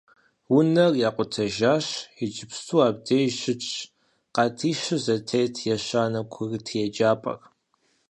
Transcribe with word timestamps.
Унэр 0.55 0.93
якъутэжащ, 1.09 1.87
иджыпсту 2.23 2.77
абдеж 2.87 3.31
щытщ 3.41 3.69
къатищу 4.35 4.97
зэтет 5.05 5.55
ещанэ 5.75 6.21
курыт 6.31 6.67
еджапӏэр. 6.85 7.39